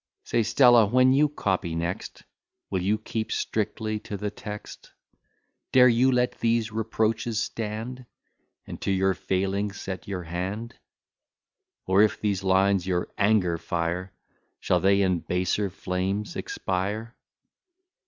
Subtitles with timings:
[0.23, 2.23] Say, Stella, when you copy next,
[2.71, 4.93] Will you keep strictly to the text?
[5.71, 8.07] Dare you let these reproaches stand,
[8.65, 10.79] And to your failing set your hand?
[11.85, 14.11] Or, if these lines your anger fire,
[14.59, 17.15] Shall they in baser flames expire?